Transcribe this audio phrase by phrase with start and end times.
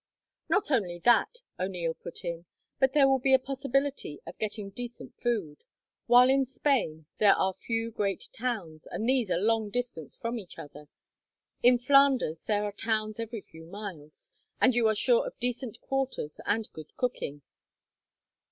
[0.49, 2.47] "Not only that," O'Neil put in,
[2.79, 5.63] "but there will be a possibility of getting decent food.
[6.07, 10.57] While in Spain there are few great towns, and these a long distance from each
[10.57, 10.87] other;
[11.61, 16.39] in Flanders there are towns every few miles, and you are sure of decent quarters
[16.47, 17.43] and good cooking."